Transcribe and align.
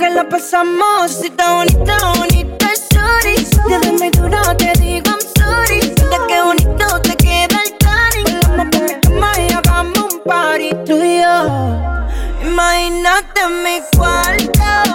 que 0.00 0.08
la 0.08 0.26
pasamos. 0.26 1.10
Si 1.10 1.26
está 1.26 1.52
bonita, 1.52 1.96
bonita, 2.16 2.68
sorry. 2.90 3.34
Desde 3.68 3.92
mi 4.00 4.10
dura 4.10 4.56
te 4.56 4.72
digo 4.80 5.10
I'm 5.10 5.20
sorry. 5.36 5.80
De 6.12 6.18
qué 6.26 6.40
bonito 6.42 7.00
te 7.02 7.16
queda 7.16 7.58
el 7.66 7.72
tanning. 7.84 8.40
Vamos 8.56 8.76
pa' 8.76 8.82
mi 8.82 9.00
cama 9.02 9.32
y 9.38 9.52
hagamos 9.52 10.14
un 10.14 10.20
party 10.24 10.70
tú 10.86 10.96
y 11.04 11.20
yo. 11.20 12.48
Imagínate 12.48 13.40
mi 13.62 13.80
cuarto 13.94 14.89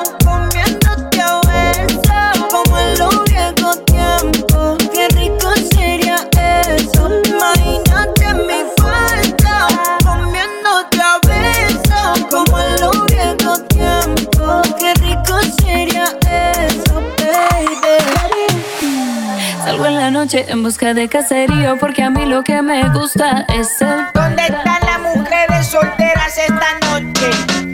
noche 20.25 20.45
en 20.48 20.63
busca 20.63 20.95
de 20.95 21.07
caserío 21.07 21.77
porque 21.80 22.01
a 22.01 22.10
mí 22.10 22.25
lo 22.25 22.44
que 22.44 22.60
me 22.63 22.81
gusta 22.89 23.45
es 23.48 23.80
el 23.80 24.07
¿Dónde 24.12 24.42
están 24.42 24.80
las 24.81 25.00
mujeres 25.16 25.68
solteras 25.68 26.36
esta 26.36 26.80
noche? 26.81 27.30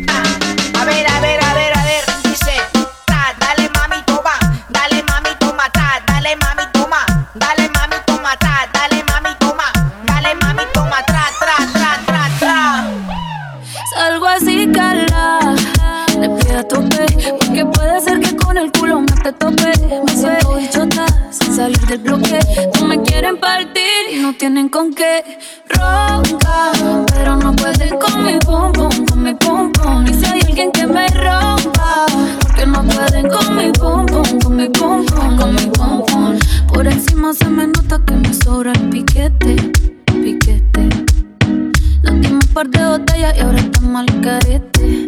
Ah, 0.09 0.81
a 0.81 0.83
ver, 0.83 1.09
a 1.09 1.19
ver, 1.21 1.41
a 1.41 1.53
ver, 1.53 1.77
a 1.77 1.83
ver. 1.85 2.03
Dice, 2.23 2.51
ta, 3.05 3.33
dale 3.39 3.69
mami, 3.73 4.03
toma, 4.05 4.35
dale 4.67 5.01
mami, 5.03 5.29
toma, 5.39 5.69
ta, 5.71 6.01
dale 6.05 6.35
mami, 6.35 6.63
toma, 6.73 7.05
dale 7.35 7.69
mami, 7.69 7.95
toma, 8.05 8.35
ta, 8.37 8.67
dale 8.73 9.01
mami, 9.05 9.29
toma, 9.39 9.71
dale 10.05 10.35
mami, 10.35 10.63
toma, 10.73 10.97
tra, 11.05 11.23
tra, 11.39 11.55
tra, 11.71 11.99
tra, 12.05 12.29
tra. 12.37 12.83
Salgo 13.95 14.27
así, 14.27 14.69
cala, 14.73 15.55
de 16.19 16.29
pie 16.29 16.57
a 16.57 16.63
tope, 16.67 17.05
porque 17.39 17.65
puede 17.65 18.01
ser 18.01 18.19
que 18.19 18.35
con 18.35 18.57
el 18.57 18.69
culo 18.73 18.99
me 18.99 19.15
te 19.23 19.31
tope. 19.31 19.71
Salir 21.71 21.87
del 21.87 21.99
bloque. 21.99 22.39
No 22.79 22.87
me 22.87 23.01
quieren 23.01 23.37
partir 23.37 24.13
y 24.13 24.19
no 24.19 24.33
tienen 24.33 24.69
con 24.69 24.93
qué. 24.93 25.23
Ronca, 25.69 26.71
pero 27.13 27.35
no 27.35 27.55
pueden 27.55 27.97
con 27.97 28.23
mi 28.23 28.37
pum 28.39 28.71
pum, 28.71 29.05
con 29.05 29.23
mi 29.23 29.33
pum 29.33 29.71
pum. 29.71 30.05
Y 30.07 30.13
si 30.13 30.25
hay 30.25 30.41
alguien 30.41 30.71
que 30.71 30.87
me 30.87 31.07
rompa, 31.07 32.05
porque 32.41 32.65
no 32.65 32.83
pueden 32.83 33.29
con 33.29 33.55
mi 33.55 33.71
pum 33.71 34.05
pum, 34.05 34.39
con 34.39 34.55
mi 34.55 34.69
pum 34.69 35.05
pum, 35.05 35.37
con 35.37 35.55
mi 35.55 35.65
pum. 35.67 36.39
Por 36.67 36.87
encima 36.87 37.33
se 37.33 37.45
me 37.45 37.67
nota 37.67 38.01
que 38.05 38.13
me 38.13 38.33
sobra 38.33 38.73
el 38.73 38.89
piquete, 38.89 39.55
piquete. 40.05 40.89
Nos 42.03 42.21
dimos 42.21 42.45
un 42.45 42.53
par 42.53 42.69
de 42.69 42.85
botellas 42.85 43.37
y 43.37 43.41
ahora 43.41 43.59
estamos 43.59 44.01
al 44.01 44.21
carete. 44.21 45.05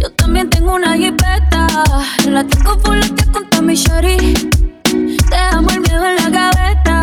Yo 0.00 0.10
también 0.12 0.50
tengo 0.50 0.74
una 0.74 0.96
jipeta. 0.96 1.66
La 2.28 2.44
tengo 2.44 2.78
full 2.80 3.00
con 3.50 3.66
mi 3.66 3.74
shorty. 3.74 4.71
Dejamos 5.30 5.72
el 5.74 5.80
miedo 5.80 6.06
en 6.06 6.16
la 6.16 6.30
gaveta. 6.30 7.00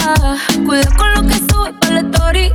Cuida 0.65 0.89
con 0.97 1.13
lo 1.13 1.21
que 1.27 1.35
sube 1.35 1.73
para 1.79 2.01
la 2.01 2.09
story. 2.11 2.51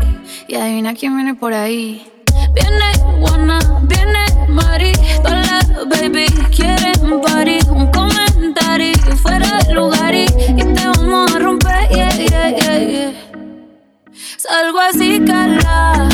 Y 0.48 0.54
adivina 0.54 0.94
quién 0.94 1.16
viene 1.16 1.34
por 1.34 1.52
ahí. 1.52 2.06
Viene 2.54 3.18
Juana, 3.20 3.58
viene 3.82 4.24
Mari. 4.48 4.92
Todas 5.22 5.50
las 5.50 5.88
baby 5.88 6.26
quieren 6.54 7.20
party. 7.20 7.58
Un 7.70 7.90
comentario 7.90 8.94
fuera 9.16 9.58
del 9.66 9.74
lugar 9.74 10.14
y, 10.14 10.26
y 10.56 10.64
te 10.74 10.86
vamos 10.86 11.34
a 11.34 11.38
romper. 11.38 11.88
Yeah, 11.90 12.10
yeah, 12.10 12.50
yeah, 12.50 12.78
yeah. 12.78 13.12
Salgo 14.36 14.78
así, 14.78 15.20
cala, 15.26 16.08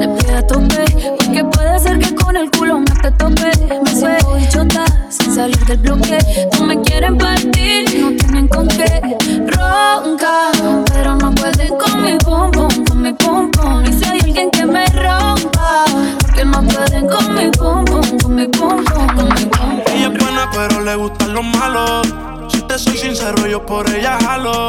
de 0.00 0.08
pie 0.08 0.34
a 0.34 0.46
tope. 0.46 0.84
Porque 1.18 1.44
puede 1.44 1.78
ser 1.78 1.98
que 1.98 2.14
con 2.14 2.36
el 2.36 2.50
culo 2.50 2.80
me 2.80 2.86
te 2.86 3.10
tope. 3.12 3.50
Me 3.84 3.90
siento 3.90 4.34
bichota, 4.34 4.84
sin 5.10 5.34
salir 5.34 5.64
del 5.66 5.78
bloque. 5.78 6.18
No 6.58 6.66
me 6.66 6.80
quieren 6.80 7.18
partir, 7.18 7.84
no 8.00 8.10
tienen 8.16 8.48
con 8.48 8.66
qué. 8.68 9.00
Ronca, 9.46 10.50
pero 10.92 11.16
no 11.16 11.32
pueden 11.34 11.76
con 11.76 12.02
mi 12.02 12.16
pum, 12.18 12.50
con 12.50 13.02
mi 13.02 13.12
pum 13.12 13.50
pum 13.50 13.84
Y 13.84 13.92
si 13.92 14.04
hay 14.04 14.20
alguien 14.20 14.50
que 14.50 14.66
me 14.66 14.86
rompa 14.86 15.84
Porque 16.20 16.44
no 16.44 16.62
pueden 16.62 17.06
con 17.08 17.34
mi 17.34 17.50
pum, 17.50 17.84
con 17.84 18.34
mi 18.34 18.46
pum 18.46 18.84
pum, 18.84 19.06
con 19.14 19.28
mi 19.34 19.44
pum 19.46 19.80
Ella 19.94 20.08
es 20.12 20.18
buena, 20.18 20.50
pero 20.52 20.80
le 20.82 20.94
gustan 20.96 21.34
los 21.34 21.44
malos. 21.44 22.06
Si 22.48 22.62
te 22.62 22.78
soy 22.78 22.96
sincero, 22.96 23.46
yo 23.46 23.64
por 23.64 23.88
ella 23.88 24.18
jalo. 24.22 24.68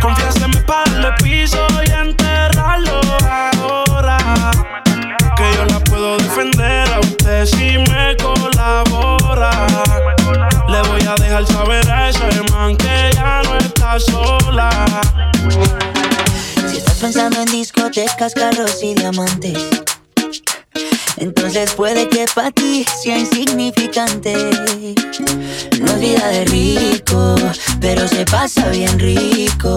Confiéseme 0.00 0.60
para 0.62 0.90
darle 0.90 1.12
piso 1.22 1.66
y 1.86 1.90
enterrarlo 1.90 3.00
ahora. 3.28 4.18
Que 5.36 5.54
yo 5.54 5.64
la 5.66 5.80
puedo 5.80 6.16
defender 6.18 6.92
a 6.92 7.00
usted 7.00 7.46
si 7.46 7.78
me 7.78 8.16
colabora. 8.16 9.50
Le 10.68 10.82
voy 10.88 11.02
a 11.06 11.14
dejar 11.22 11.46
saber 11.46 11.90
a 11.90 12.08
ese 12.08 12.42
man 12.52 12.76
que 12.76 13.10
ya 13.14 13.42
no 13.44 13.58
está 13.58 13.98
sola. 13.98 14.70
Si 16.68 16.78
estás 16.78 16.98
pensando 16.98 17.40
en 17.40 17.46
discotecas, 17.46 18.34
carros 18.34 18.82
y 18.82 18.94
diamantes, 18.94 19.58
entonces 21.22 21.72
puede 21.74 22.08
que 22.08 22.24
para 22.34 22.50
ti 22.50 22.84
sea 23.02 23.16
insignificante. 23.16 24.34
No 25.80 25.92
es 25.92 26.00
vida 26.00 26.28
de 26.28 26.44
rico, 26.46 27.36
pero 27.80 28.08
se 28.08 28.24
pasa 28.24 28.68
bien 28.70 28.98
rico. 28.98 29.76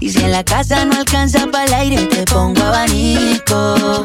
Y 0.00 0.10
si 0.10 0.18
en 0.18 0.32
la 0.32 0.42
casa 0.42 0.84
no 0.84 0.96
alcanza 0.96 1.46
para 1.46 1.64
el 1.64 1.74
aire, 1.74 2.06
te 2.06 2.24
pongo 2.24 2.60
abanico. 2.60 4.04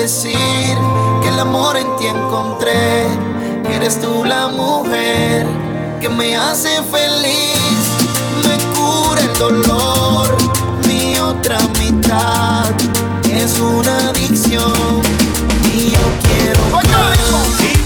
Decir 0.00 0.78
que 1.22 1.28
el 1.28 1.38
amor 1.38 1.76
en 1.76 1.94
ti 1.96 2.06
encontré. 2.06 3.06
Que 3.64 3.76
eres 3.76 4.00
tú 4.00 4.24
la 4.24 4.48
mujer 4.48 5.46
que 6.00 6.08
me 6.08 6.36
hace 6.36 6.70
feliz, 6.84 7.82
me 8.44 8.56
cura 8.74 9.20
el 9.20 9.38
dolor. 9.38 10.36
Mi 10.86 11.18
otra 11.18 11.58
mitad 11.78 12.70
es 13.24 13.58
una 13.60 14.08
adicción 14.08 15.02
y 15.74 15.90
yo 15.90 16.06
quiero 16.22 16.62
más. 16.70 17.79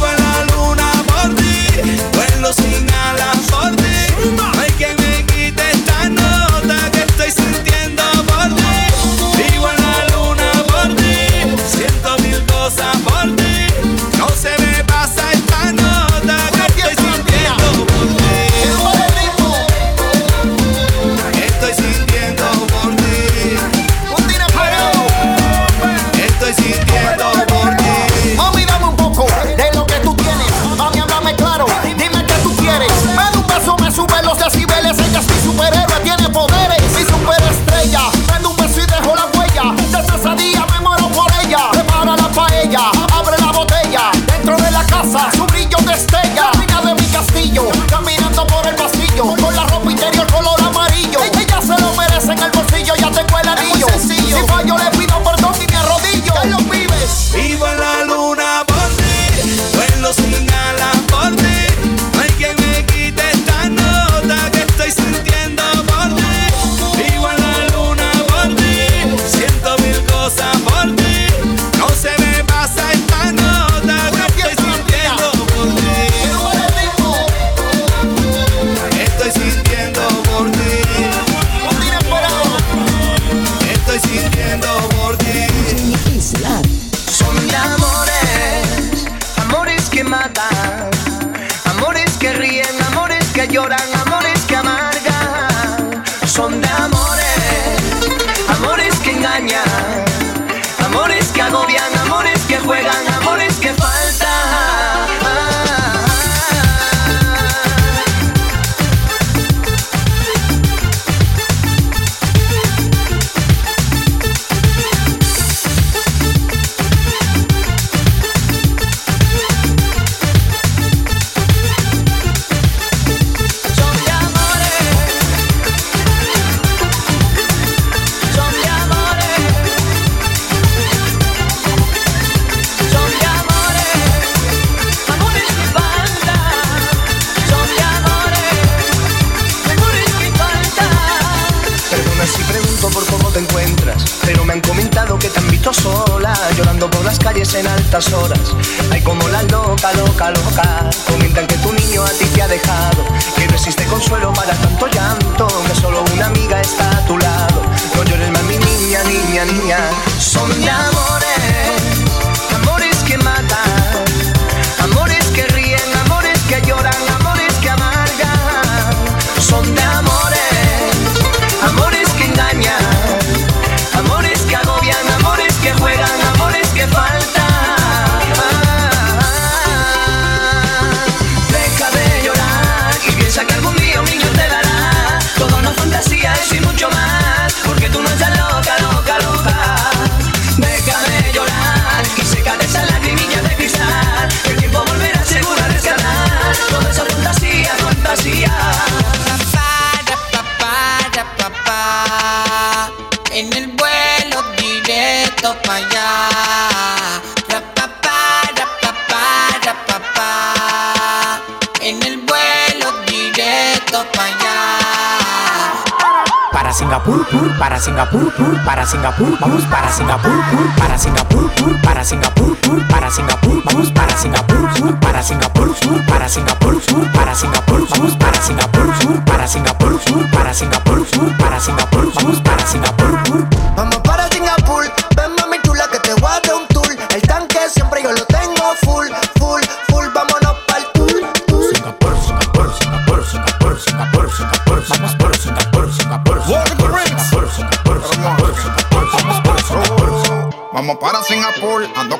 Singapur, 217.85 218.33
pur, 218.33 218.65
para 218.65 218.87
Singapur, 218.87 219.39
vamos 219.39 219.63
para 219.67 219.93
Singapur, 219.93 220.33
pur, 220.51 220.75
para 220.79 220.97
Singapur, 220.97 221.51
pur, 221.51 221.79
para 221.83 222.03
Singapur, 222.03 222.57
pur, 222.57 222.89
para 222.89 223.11
Singapur, 223.11 223.63
vamos 223.63 223.91
para 223.91 224.17
Singapur, 224.17 224.44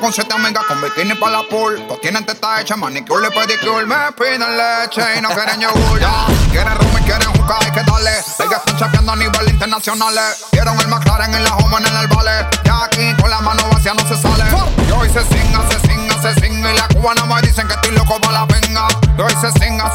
con 0.05 0.13
siete 0.13 0.35
amigas 0.35 0.63
con 0.65 0.79
bikini 0.81 1.15
para 1.15 1.39
la 1.39 1.43
pool. 1.49 1.81
Todos 1.87 1.99
tienen 1.99 2.23
teta 2.27 2.61
hecha, 2.61 2.75
manicure 2.75 3.27
y 3.27 3.31
pedicure. 3.31 3.87
Me 3.87 3.95
piden 4.11 4.55
leche 4.55 5.01
y 5.17 5.21
no 5.21 5.29
quieren 5.29 5.59
yogur. 5.59 5.99
Ya, 5.99 6.27
quieren 6.51 6.75
rum 6.75 6.91
y 6.99 7.03
quieren 7.05 7.27
jugar, 7.33 7.57
hay 7.65 7.71
que 7.71 7.81
darle. 7.81 8.11
Ellas 8.11 8.61
están 8.61 8.77
chapeando 8.77 9.13
a 9.13 9.15
nivel 9.15 9.49
internacional. 9.49 10.13
Vieron 10.51 10.79
el 10.79 10.87
McLaren 10.89 11.33
en 11.33 11.43
la 11.43 11.55
home 11.55 11.77
en 11.77 11.97
el 11.97 12.07
vale. 12.07 12.47
Ya 12.63 12.83
aquí 12.83 13.15
con 13.19 13.31
la 13.31 13.41
mano 13.41 13.63
vacía 13.71 13.95
no 13.95 14.07
se 14.07 14.15
sale. 14.21 14.43
Yo 14.87 15.03
hice 15.05 15.23
singa, 15.23 15.63
se 15.71 15.79
singa, 15.87 16.21
se 16.21 16.39
singa. 16.39 16.71
Y 16.71 16.77
la 16.77 16.87
cubana 16.89 17.25
me 17.25 17.41
dicen 17.41 17.67
que 17.67 17.73
estoy 17.73 17.91
loco 17.97 18.21
para 18.21 18.33
la 18.33 18.45
venga. 18.45 18.87
Yo 19.17 19.25
hice 19.25 19.51
singa, 19.59 19.91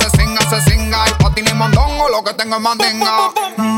tengo 2.40 2.56
es 2.56 2.62
mandinga. 2.62 3.30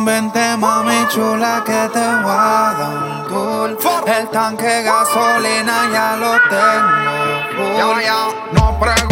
Vente 0.05 0.57
mami 0.57 1.07
chula 1.09 1.63
que 1.65 1.89
te 1.93 2.07
voy 2.23 2.31
a 2.31 2.75
dar 2.79 2.97
un 3.05 3.27
tour. 3.29 3.79
El 4.07 4.29
tanque 4.29 4.83
gasolina 4.83 5.89
ya 5.93 6.17
lo 6.17 6.33
tengo 6.49 7.77
Ya, 7.77 7.87
full 7.87 8.03
ya, 8.03 8.29
no 8.53 8.79
preguntes 8.79 9.12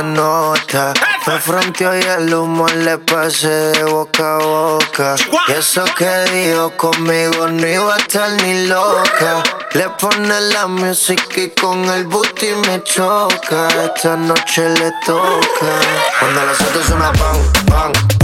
Una 0.00 0.02
nota, 0.02 0.92
me 1.26 1.38
fronteó 1.38 1.96
y 1.96 2.02
el 2.02 2.34
humo 2.34 2.66
le 2.66 2.98
pasé 2.98 3.48
de 3.48 3.84
boca 3.84 4.36
a 4.36 4.38
boca. 4.38 5.14
Y 5.48 5.52
eso 5.52 5.84
que 5.96 6.24
dijo 6.32 6.70
conmigo 6.76 7.48
no 7.48 7.66
iba 7.66 7.94
a 7.94 7.98
estar 7.98 8.30
ni 8.42 8.66
loca. 8.66 9.42
Le 9.72 9.88
pone 9.90 10.40
la 10.52 10.66
música 10.66 11.40
y 11.40 11.50
con 11.50 11.84
el 11.84 12.06
booty 12.06 12.48
me 12.66 12.82
choca. 12.82 13.68
Esta 13.84 14.16
noche 14.16 14.68
le 14.68 14.92
toca. 15.04 15.72
Cuando 16.20 16.44
las 16.44 16.60
otras 16.60 16.90
pan, 16.90 17.12
pan, 17.18 17.92
pan, 17.92 18.15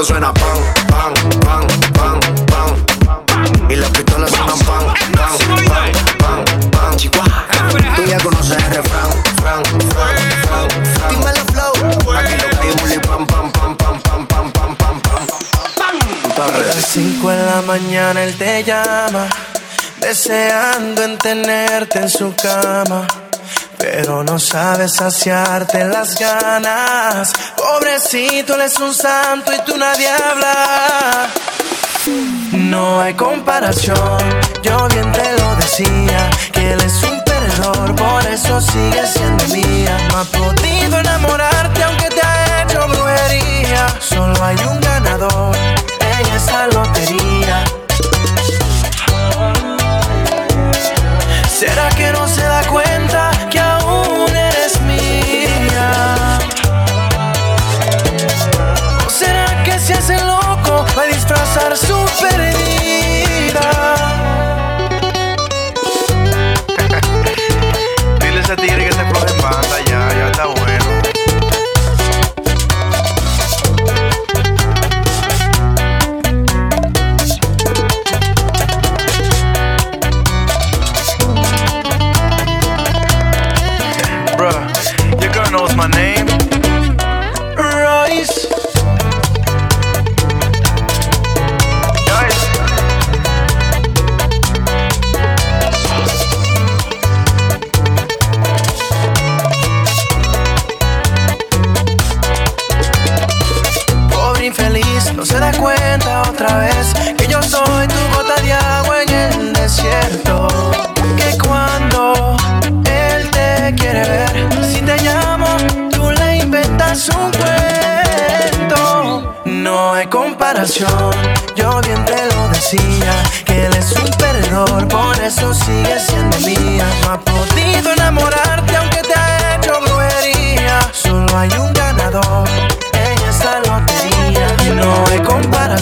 Otras 0.00 0.08
suena 0.08 0.32
pan, 0.32 0.58
Pan, 0.88 1.12
pan, 1.40 1.66
pan, 1.92 2.20
pan. 2.46 3.70
Y 3.70 3.76
las 3.76 3.90
pistolas 3.90 4.30
suenan 4.30 4.58
pan, 4.60 4.86
pan, 5.12 5.36
pan, 5.68 6.44
pan, 6.70 6.96
pan. 7.10 7.94
Tú 7.96 8.04
ya 8.06 8.18
conoces 8.20 8.56
el 8.56 8.62
refrán, 8.72 9.10
fran, 9.42 9.62
fran, 9.64 10.16
fran, 10.46 10.68
fran. 10.94 11.10
Dímelo 11.10 11.44
flow. 11.52 12.16
Aquí 12.16 12.34
lo 12.34 12.62
hay 12.62 12.68
es 12.70 12.82
muli 12.82 12.98
pam, 13.00 13.26
pam, 13.26 13.52
pam, 13.52 13.76
pam, 13.76 14.00
pam, 14.00 14.26
pam, 14.26 14.52
pam, 14.52 14.76
pam, 14.76 15.00
pam. 15.02 16.48
A 16.54 16.58
las 16.74 16.86
5 16.86 17.28
de 17.28 17.44
la 17.44 17.60
mañana 17.60 18.22
él 18.22 18.34
te 18.38 18.64
llama, 18.64 19.28
deseando 20.00 21.04
en 21.04 21.18
tenerte 21.18 21.98
en 21.98 22.08
su 22.08 22.34
cama 22.42 23.06
pero 23.80 24.22
no 24.22 24.38
sabes 24.38 24.92
saciarte 24.92 25.84
las 25.84 26.18
ganas. 26.18 27.32
Pobrecito, 27.56 28.54
él 28.54 28.62
es 28.62 28.78
un 28.78 28.94
santo 28.94 29.52
y 29.52 29.58
tú 29.64 29.76
nadie 29.76 30.08
habla. 30.08 31.28
No 32.52 33.00
hay 33.00 33.14
comparación, 33.14 34.18
yo 34.62 34.88
bien 34.88 35.10
te 35.12 35.32
lo 35.38 35.56
decía, 35.56 36.30
que 36.52 36.72
él 36.72 36.80
es 36.80 37.02
un 37.02 37.22
perdedor, 37.24 37.94
por 37.94 38.26
eso 38.26 38.60
sigue 38.60 39.06
siendo 39.06 39.44
mía. 39.48 39.96
No 40.10 40.18
ha 40.18 40.24
podido 40.24 40.98
enamorarte 40.98 41.82
aunque 41.82 42.08
te 42.08 42.22
ha 42.22 42.62
hecho 42.62 42.86
brujería. 42.88 43.86
Solo 43.98 44.44
hay 44.44 44.56
un 44.70 44.80
ganador 44.80 45.56
en 46.00 46.26
esa 46.34 46.66
lotería. 46.68 47.64
¿Será 51.58 51.90
que 51.90 52.10
no 52.12 52.26
se 52.26 52.42
da 52.42 52.62
cuenta? 52.68 53.09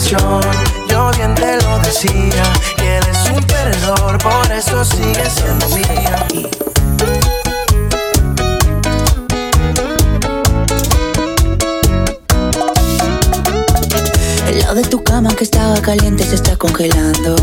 Yo 0.08 0.40
bien 1.16 1.34
te 1.34 1.58
lo 1.62 1.78
decía, 1.80 2.42
que 2.78 2.96
eres 2.96 3.30
un 3.30 3.44
perdedor, 3.44 4.16
por 4.16 4.50
eso 4.50 4.82
sigue 4.82 5.28
siendo 5.28 5.68
mía. 5.68 6.26
El 14.48 14.60
lado 14.60 14.74
de 14.76 14.84
tu 14.84 15.04
cama 15.04 15.34
que 15.34 15.44
estaba 15.44 15.78
caliente 15.82 16.24
se 16.24 16.36
está 16.36 16.56
congelando. 16.56 17.36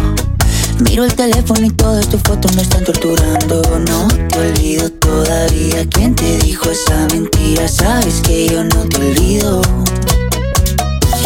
Miro 0.79 1.03
el 1.03 1.13
teléfono 1.13 1.67
y 1.67 1.69
todas 1.69 2.09
tus 2.09 2.21
fotos 2.23 2.55
me 2.55 2.63
están 2.63 2.83
torturando. 2.83 3.61
No 3.87 4.07
te 4.07 4.39
olvido 4.39 4.89
todavía. 4.89 5.87
¿Quién 5.91 6.15
te 6.15 6.37
dijo 6.39 6.71
esa 6.71 7.05
mentira? 7.13 7.67
Sabes 7.67 8.21
que 8.21 8.47
yo 8.47 8.63
no 8.63 8.89
te 8.89 8.97
olvido. 8.97 9.61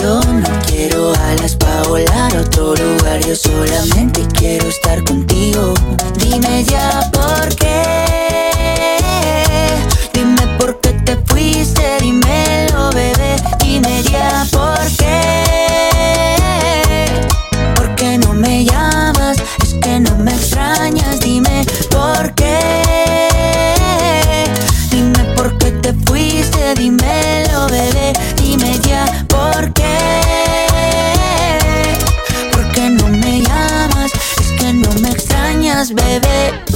Yo 0.02 0.22
no 0.22 0.60
quiero 0.66 1.14
alas 1.14 1.56
para 1.56 1.84
volar 1.84 2.34
a 2.36 2.42
otro 2.42 2.74
lugar, 2.76 3.20
yo 3.28 3.36
solamente 3.36 4.26
quiero 4.34 4.68
estar 4.68 5.04
contigo. 5.04 5.74
Dime 6.18 6.64
ya 6.64 7.10
por 7.12 7.54
qué. 7.56 7.84
Dime 10.14 10.48
por 10.58 10.80
qué 10.80 10.94
te 10.94 11.18
fuiste, 11.28 11.98
dímelo, 12.00 12.90
bebé. 12.92 13.36
Dime 13.62 14.02
ya 14.04 14.48
por 14.52 14.80
qué. 14.98 15.49
bebé. 35.94 36.69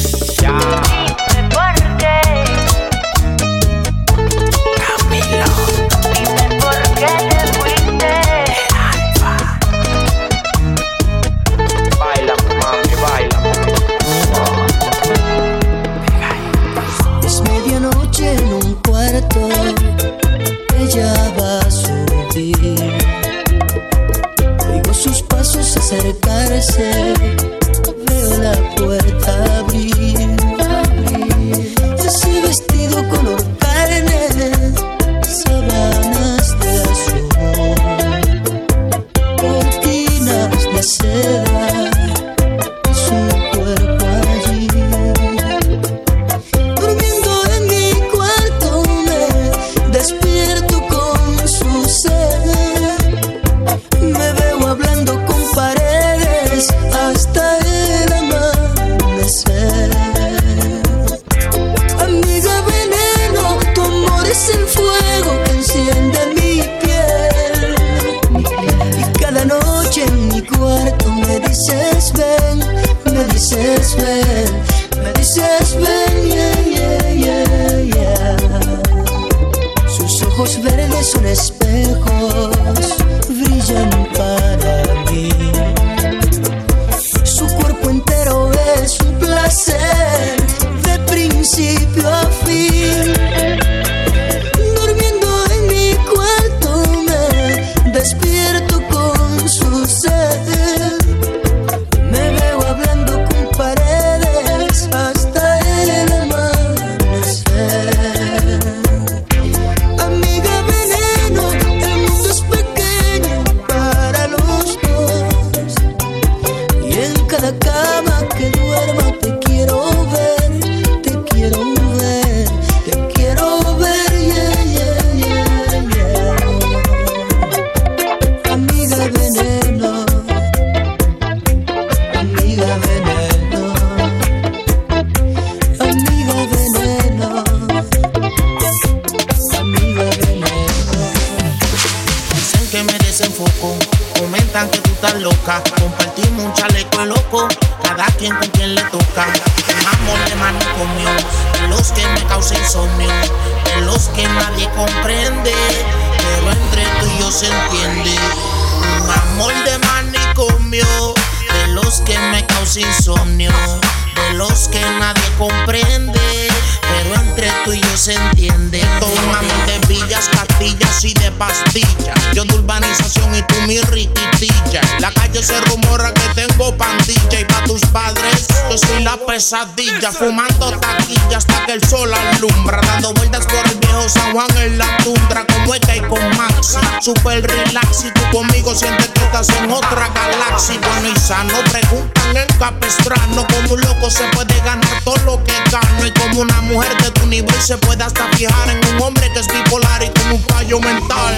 la 179.18 179.26
pesadilla, 179.26 180.12
fumando 180.12 180.72
taquilla 180.80 181.38
hasta 181.38 181.66
que 181.66 181.74
el 181.74 181.88
sol 181.88 182.12
alumbra, 182.14 182.82
dando 182.82 183.14
vueltas 183.14 183.46
por 183.46 183.66
el 183.68 183.78
viejo 183.78 184.10
San 184.10 184.32
Juan 184.32 184.48
en 184.58 184.78
la 184.78 184.98
tundra, 184.98 185.46
con 185.46 185.70
hueca 185.70 185.96
y 185.96 186.02
con 186.02 186.38
maxi, 186.38 186.78
super 187.00 187.46
relax 187.46 188.06
y 188.06 188.12
tú 188.12 188.22
conmigo 188.32 188.74
sientes 188.74 189.08
que 189.10 189.24
estás 189.24 189.50
en 189.50 189.72
otra 189.72 190.10
galaxia, 190.10 190.80
bueno 190.80 191.10
y 191.16 191.20
sano, 191.20 191.54
preguntan 191.72 192.38
el 192.38 192.58
capestrano, 192.58 193.46
como 193.48 193.74
un 193.74 193.82
loco 193.82 194.10
se 194.10 194.24
puede 194.30 194.58
ganar 194.62 195.04
todo 195.04 195.18
lo 195.26 195.44
que 195.44 195.54
gano. 195.72 196.06
Y 196.06 196.12
como 196.12 196.42
una 196.42 196.62
mujer 196.62 196.96
de 197.04 197.12
tu 197.12 197.26
nivel 197.28 197.62
se 197.62 197.78
puede 197.78 198.04
hasta 198.04 198.28
fijar 198.30 198.70
en 198.70 198.96
un 198.96 199.02
hombre 199.02 199.32
que 199.34 199.40
es 199.40 199.48
bipolar 199.48 200.04
y 200.04 200.10
con 200.10 200.32
un 200.32 200.44
fallo 200.46 200.80
mental. 200.80 201.38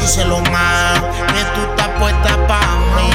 Díselo 0.00 0.40
más, 0.52 1.00
que 1.00 1.44
tú 1.54 1.70
estás 1.70 1.88
puesta 1.98 2.46
para 2.46 2.76
mí, 2.94 3.10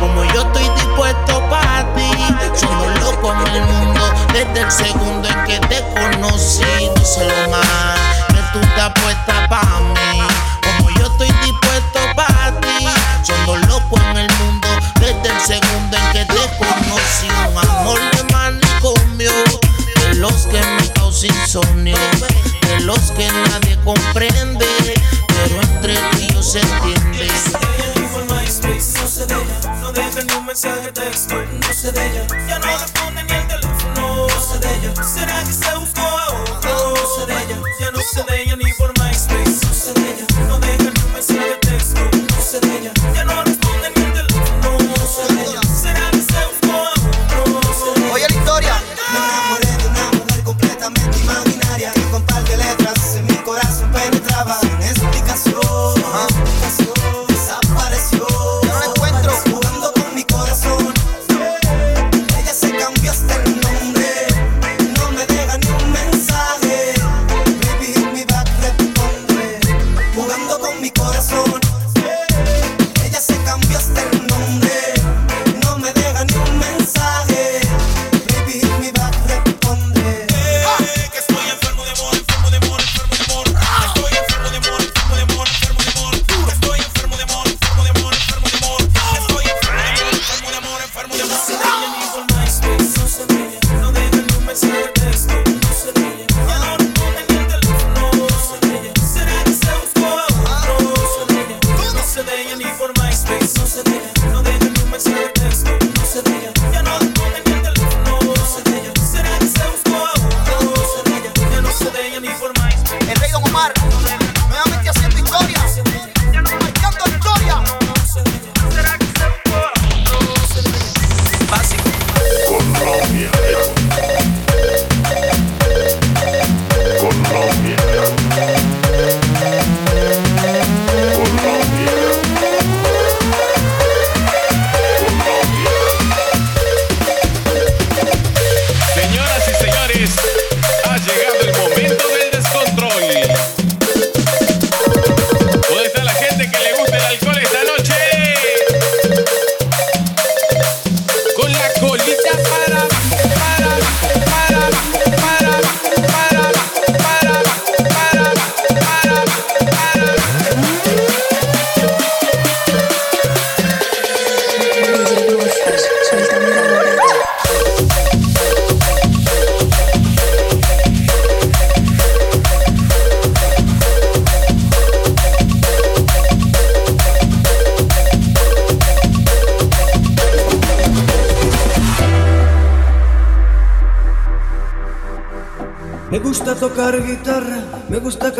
como 0.00 0.24
yo 0.32 0.42
estoy 0.42 0.68
dispuesto 0.74 1.42
para 1.50 1.94
ti, 1.94 2.10
solo 2.54 2.99
con 3.20 3.36
el 3.46 3.62
mundo 3.62 4.00
desde 4.32 4.60
el 4.62 4.70
segundo 4.70 5.28
en 5.28 5.44
que 5.44 5.58
te 5.66 5.84
conocí. 5.94 6.64
Tú 6.94 7.02
lo 7.20 7.50
más 7.50 7.98
que 8.28 8.40
tú 8.52 8.60
estás 8.60 8.92
puesta 9.02 9.48
para 9.48 9.80
mí, 9.80 10.22
como 10.62 10.90
yo 10.90 11.06
estoy 11.06 11.30
dispuesto 11.44 12.00
para 12.14 12.58
ti. 12.60 12.86
Somos 13.22 13.60
locos 13.68 14.00
en 14.10 14.16
el 14.18 14.28
mundo 14.38 14.68
desde 15.00 15.34
el 15.34 15.40
segundo 15.40 15.96
en 15.96 16.12
que 16.12 16.24
te 16.24 16.58
conocí. 16.58 17.28
Un 17.50 17.58
amor 17.58 18.00
de 18.12 18.22
manicomio, 18.32 19.32
de 20.02 20.14
los 20.14 20.46
que 20.46 20.60
me 20.60 20.88
causa 20.92 21.26
insomnio, 21.26 21.96
de 22.62 22.80
los 22.80 23.10
que 23.12 23.28
nadie 23.30 23.78
comprende, 23.84 24.66
pero 25.26 25.62
entre 25.62 25.94
ti 26.16 26.28
yo 26.32 26.42
se 26.42 26.60
entiende 26.60 27.79
mensaje 30.50 30.90
texto, 30.90 31.36
no 31.36 31.72
sé 31.72 31.92
de 31.92 32.06
ella. 32.08 32.26
Ya 32.48 32.58
no 32.58 32.66
responde 32.66 33.22
ni 33.22 33.32
el 33.32 33.46
teléfono, 33.46 34.26
no 34.26 34.40
sé 34.40 34.58
de 34.58 34.74
ella. 34.78 35.04
¿Será 35.04 35.44
que 35.44 35.52
se 35.52 35.76
busca? 35.76 35.99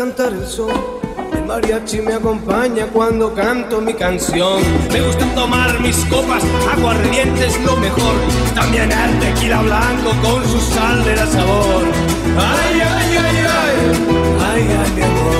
cantar 0.01 0.33
el 0.33 0.47
sol. 0.47 0.73
El 1.31 1.45
mariachi 1.45 2.01
me 2.01 2.13
acompaña 2.15 2.87
cuando 2.87 3.35
canto 3.35 3.79
mi 3.79 3.93
canción. 3.93 4.59
Me 4.91 4.99
gustan 4.99 5.29
tomar 5.35 5.79
mis 5.79 5.97
copas, 6.05 6.43
agua 6.75 6.93
ardiente 6.95 7.45
es 7.45 7.61
lo 7.63 7.77
mejor. 7.77 8.15
También 8.55 8.91
el 8.91 9.19
tequila 9.19 9.61
blanco 9.61 10.09
con 10.23 10.43
su 10.43 10.59
sal 10.59 11.03
de 11.05 11.15
la 11.15 11.27
sabor. 11.27 11.83
Ay, 12.35 12.81
ay, 12.81 13.17
ay, 13.25 13.37
ay, 13.61 13.75
ay, 14.49 14.63
ay, 14.81 14.91
mi 14.95 15.03
amor. 15.03 15.35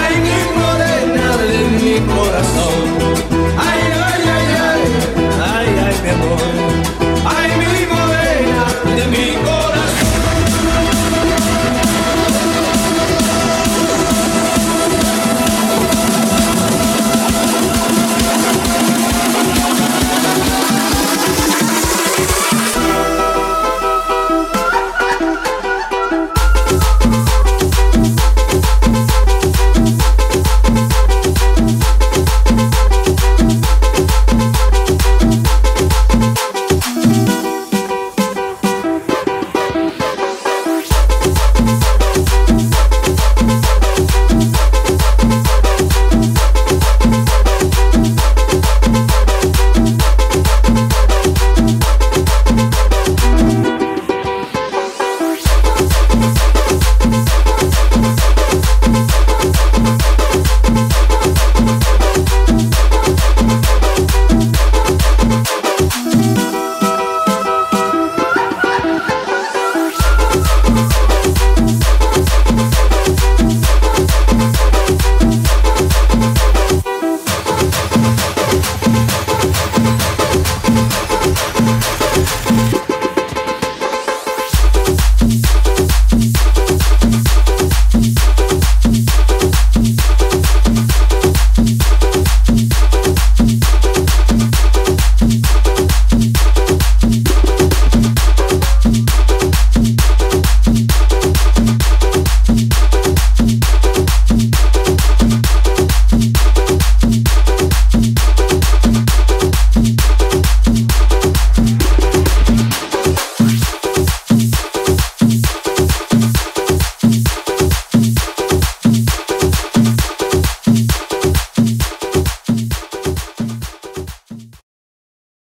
Ay, 0.00 0.14
mi 0.26 0.38
morena 0.58 1.36
de 1.36 1.58
mi 1.78 1.94
corazón. 2.12 2.99